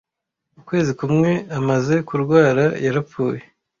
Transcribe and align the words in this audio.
Ukwezi 0.59 0.91
kumwe 0.99 1.31
amaze 1.59 1.95
kurwara, 2.07 2.63
yarapfuye. 2.85 3.41